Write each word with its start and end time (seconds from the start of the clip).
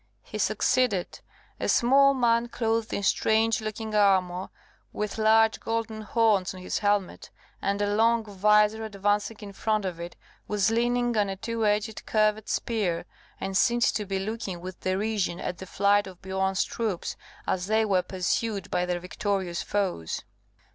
He 0.23 0.39
succeeded. 0.39 1.19
A 1.59 1.69
small 1.69 2.15
man 2.15 2.47
clothed 2.47 2.91
in 2.91 3.03
strange 3.03 3.61
looking 3.61 3.93
armour, 3.93 4.49
with 4.91 5.19
large 5.19 5.59
golden 5.59 6.01
horns 6.01 6.55
on 6.55 6.59
his 6.63 6.79
helmet, 6.79 7.29
and 7.61 7.79
a 7.83 7.93
long 7.93 8.23
visor 8.25 8.83
advancing 8.83 9.37
in 9.41 9.53
front 9.53 9.85
of 9.85 9.99
it, 9.99 10.15
was 10.47 10.71
leaning 10.71 11.15
on 11.17 11.29
a 11.29 11.35
two 11.35 11.67
edged 11.67 12.07
curved 12.07 12.49
spear, 12.49 13.05
and 13.39 13.55
seemed 13.55 13.83
to 13.83 14.07
be 14.07 14.17
looking 14.17 14.59
with 14.59 14.79
derision 14.79 15.39
at 15.39 15.59
the 15.59 15.67
flight 15.67 16.07
of 16.07 16.19
Biorn's 16.19 16.63
troops 16.63 17.15
as 17.45 17.67
they 17.67 17.85
were 17.85 18.01
pursued 18.01 18.71
by 18.71 18.87
their 18.87 18.99
victorious 18.99 19.61
foes. 19.61 20.23